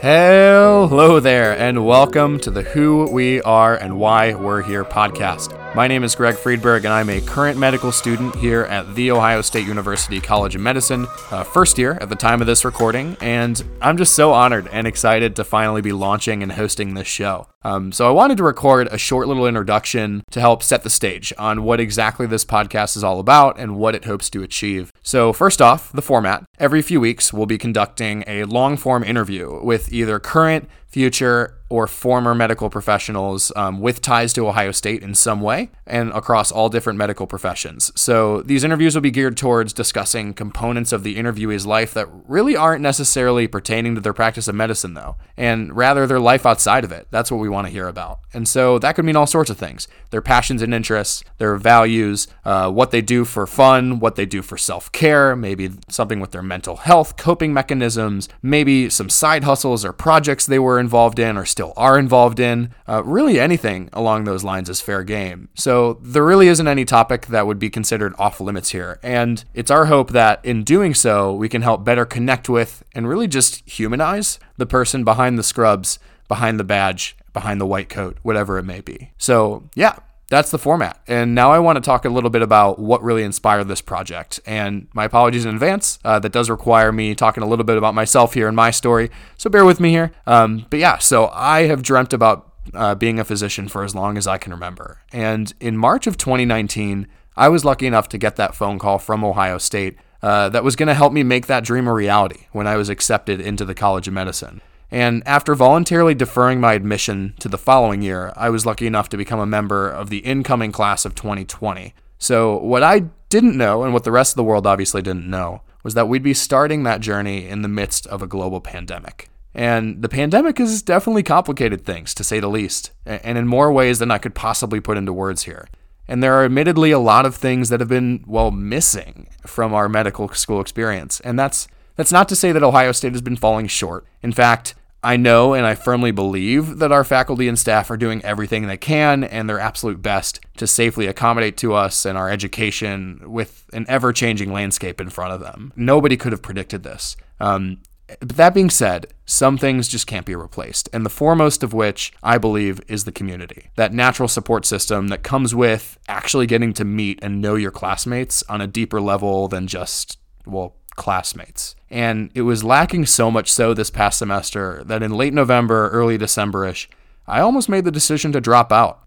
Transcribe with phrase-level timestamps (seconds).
[0.00, 5.65] Hello there, and welcome to the Who We Are and Why We're Here podcast.
[5.76, 9.42] My name is Greg Friedberg, and I'm a current medical student here at The Ohio
[9.42, 13.62] State University College of Medicine, uh, first year at the time of this recording, and
[13.82, 17.48] I'm just so honored and excited to finally be launching and hosting this show.
[17.62, 21.30] Um, so I wanted to record a short little introduction to help set the stage
[21.36, 24.90] on what exactly this podcast is all about and what it hopes to achieve.
[25.02, 26.44] So, first off, the format.
[26.58, 31.86] Every few weeks, we'll be conducting a long form interview with either current, future, or
[31.86, 36.68] former medical professionals um, with ties to Ohio State in some way and across all
[36.68, 37.92] different medical professions.
[37.94, 42.56] So these interviews will be geared towards discussing components of the interviewee's life that really
[42.56, 46.92] aren't necessarily pertaining to their practice of medicine, though, and rather their life outside of
[46.92, 47.08] it.
[47.10, 48.20] That's what we want to hear about.
[48.32, 52.28] And so that could mean all sorts of things their passions and interests, their values,
[52.44, 56.30] uh, what they do for fun, what they do for self care, maybe something with
[56.30, 61.36] their mental health, coping mechanisms, maybe some side hustles or projects they were involved in
[61.36, 62.74] or still are involved in.
[62.86, 65.48] Uh, really, anything along those lines is fair game.
[65.54, 69.00] So there really isn't any topic that would be considered off limits here.
[69.02, 73.08] And it's our hope that in doing so, we can help better connect with and
[73.08, 75.98] really just humanize the person behind the scrubs,
[76.28, 79.12] behind the badge, behind the white coat, whatever it may be.
[79.16, 79.96] So, yeah,
[80.28, 81.00] that's the format.
[81.06, 84.40] And now I want to talk a little bit about what really inspired this project.
[84.44, 85.98] And my apologies in advance.
[86.04, 89.10] Uh, that does require me talking a little bit about myself here and my story.
[89.36, 90.12] So bear with me here.
[90.26, 94.18] Um, but yeah, so I have dreamt about uh, being a physician for as long
[94.18, 94.98] as I can remember.
[95.12, 99.22] And in March of 2019, I was lucky enough to get that phone call from
[99.22, 102.66] Ohio State uh, that was going to help me make that dream a reality when
[102.66, 104.62] I was accepted into the College of Medicine.
[104.96, 109.18] And after voluntarily deferring my admission to the following year, I was lucky enough to
[109.18, 111.92] become a member of the incoming class of 2020.
[112.16, 115.60] So, what I didn't know, and what the rest of the world obviously didn't know,
[115.82, 119.28] was that we'd be starting that journey in the midst of a global pandemic.
[119.54, 123.98] And the pandemic has definitely complicated things, to say the least, and in more ways
[123.98, 125.68] than I could possibly put into words here.
[126.08, 129.90] And there are admittedly a lot of things that have been, well, missing from our
[129.90, 131.20] medical school experience.
[131.20, 134.06] And that's that's not to say that Ohio State has been falling short.
[134.22, 134.74] In fact,
[135.06, 138.76] I know and I firmly believe that our faculty and staff are doing everything they
[138.76, 143.86] can and their absolute best to safely accommodate to us and our education with an
[143.88, 145.72] ever changing landscape in front of them.
[145.76, 147.16] Nobody could have predicted this.
[147.38, 147.78] Um,
[148.18, 150.88] but that being said, some things just can't be replaced.
[150.92, 153.70] And the foremost of which, I believe, is the community.
[153.76, 158.42] That natural support system that comes with actually getting to meet and know your classmates
[158.48, 161.75] on a deeper level than just, well, classmates.
[161.90, 166.18] And it was lacking so much so this past semester that in late November, early
[166.18, 166.88] Decemberish,
[167.26, 169.02] I almost made the decision to drop out.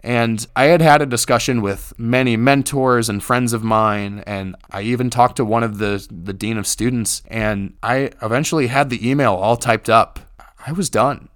[0.00, 4.82] And I had had a discussion with many mentors and friends of mine, and I
[4.82, 9.08] even talked to one of the, the dean of students, and I eventually had the
[9.08, 10.20] email all typed up.
[10.64, 11.28] I was done.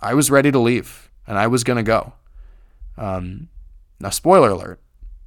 [0.00, 2.14] I was ready to leave, and I was going to go.
[2.96, 3.48] Um,
[3.98, 4.80] now, spoiler alert,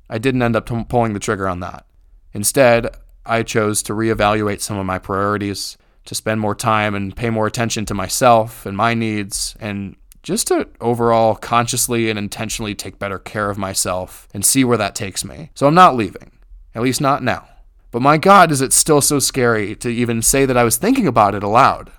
[0.09, 1.85] I didn't end up t- pulling the trigger on that.
[2.34, 2.95] Instead,
[3.25, 7.47] I chose to reevaluate some of my priorities, to spend more time and pay more
[7.47, 13.19] attention to myself and my needs, and just to overall consciously and intentionally take better
[13.19, 15.50] care of myself and see where that takes me.
[15.56, 16.31] So I'm not leaving,
[16.75, 17.47] at least not now.
[17.91, 21.07] But my God, is it still so scary to even say that I was thinking
[21.07, 21.91] about it aloud?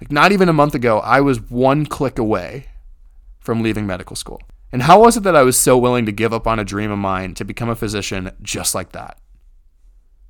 [0.00, 2.66] Like, not even a month ago, I was one click away
[3.40, 4.40] from leaving medical school.
[4.70, 6.90] And how was it that I was so willing to give up on a dream
[6.90, 9.18] of mine to become a physician just like that?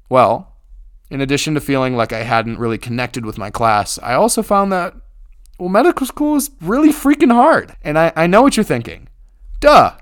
[0.09, 0.57] Well,
[1.11, 4.73] in addition to feeling like I hadn't really connected with my class, I also found
[4.73, 4.95] that,
[5.59, 7.77] well, medical school is really freaking hard.
[7.83, 9.09] And I, I know what you're thinking.
[9.61, 9.97] Duh.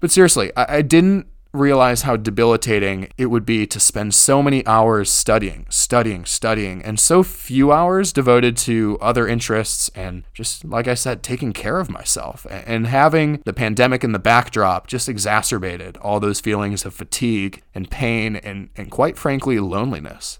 [0.00, 4.66] But seriously, I, I didn't realize how debilitating it would be to spend so many
[4.66, 10.88] hours studying, studying, studying, and so few hours devoted to other interests and just, like
[10.88, 12.46] I said, taking care of myself.
[12.50, 17.90] And having the pandemic in the backdrop just exacerbated all those feelings of fatigue and
[17.90, 20.38] pain and, and quite frankly, loneliness.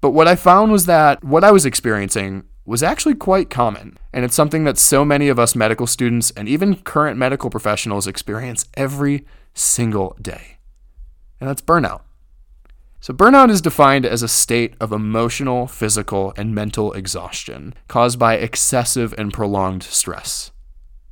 [0.00, 4.24] But what I found was that what I was experiencing was actually quite common, and
[4.24, 8.66] it's something that so many of us medical students and even current medical professionals experience
[8.74, 10.58] every single day.
[11.40, 12.02] And that's burnout.
[13.00, 18.36] So, burnout is defined as a state of emotional, physical, and mental exhaustion caused by
[18.36, 20.52] excessive and prolonged stress.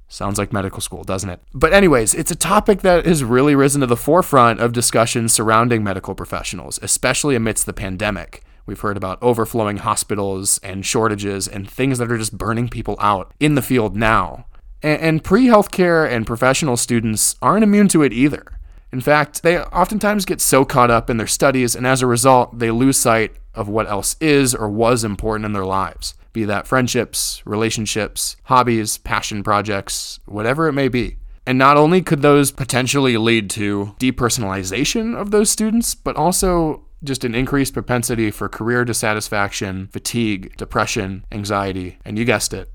[0.07, 1.41] Sounds like medical school, doesn't it?
[1.53, 5.83] But, anyways, it's a topic that has really risen to the forefront of discussions surrounding
[5.83, 8.45] medical professionals, especially amidst the pandemic.
[8.71, 13.35] We've heard about overflowing hospitals and shortages and things that are just burning people out
[13.41, 14.47] in the field now.
[14.81, 18.61] And, pre healthcare and professional students aren't immune to it either.
[18.93, 22.61] In fact, they oftentimes get so caught up in their studies, and as a result,
[22.61, 26.69] they lose sight of what else is or was important in their lives be that
[26.69, 31.17] friendships, relationships, hobbies, passion projects, whatever it may be.
[31.45, 37.25] And not only could those potentially lead to depersonalization of those students, but also just
[37.25, 42.71] an increased propensity for career dissatisfaction, fatigue, depression, anxiety, and you guessed it,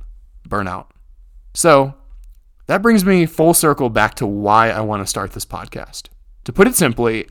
[0.48, 0.88] burnout.
[1.54, 1.96] So,
[2.68, 6.10] that brings me full circle back to why I want to start this podcast.
[6.46, 7.28] To put it simply,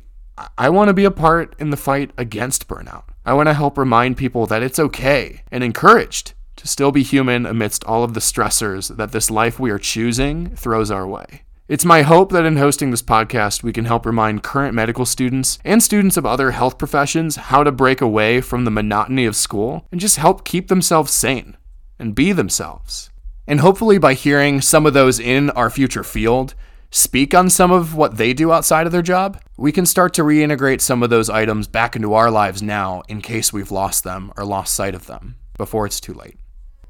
[0.58, 3.05] I want to be a part in the fight against burnout.
[3.25, 7.46] I want to help remind people that it's okay and encouraged to still be human
[7.46, 11.44] amidst all of the stressors that this life we are choosing throws our way.
[11.67, 15.59] It's my hope that in hosting this podcast, we can help remind current medical students
[15.65, 19.87] and students of other health professions how to break away from the monotony of school
[19.91, 21.57] and just help keep themselves sane
[21.99, 23.09] and be themselves.
[23.47, 26.55] And hopefully, by hearing some of those in our future field
[26.91, 30.23] speak on some of what they do outside of their job, we can start to
[30.23, 34.31] reintegrate some of those items back into our lives now in case we've lost them
[34.37, 36.37] or lost sight of them before it's too late.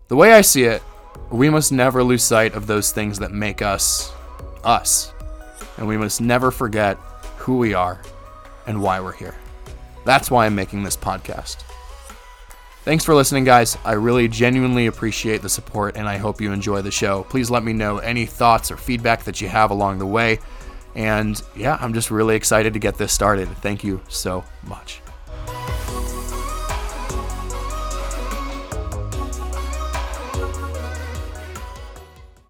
[0.08, 0.82] The way I see it,
[1.30, 4.12] we must never lose sight of those things that make us
[4.64, 5.12] us.
[5.78, 6.96] And we must never forget
[7.36, 8.00] who we are
[8.66, 9.34] and why we're here.
[10.04, 11.62] That's why I'm making this podcast.
[12.84, 13.78] Thanks for listening, guys.
[13.84, 17.24] I really genuinely appreciate the support and I hope you enjoy the show.
[17.24, 20.38] Please let me know any thoughts or feedback that you have along the way.
[20.94, 23.48] And yeah, I'm just really excited to get this started.
[23.48, 25.00] Thank you so much.